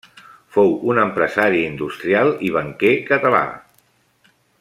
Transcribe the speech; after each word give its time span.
Fou 0.53 0.71
un 0.93 1.01
empresari 1.01 1.61
industrial 1.65 2.33
i 2.49 2.53
banquer 2.57 2.95
català. 3.11 3.43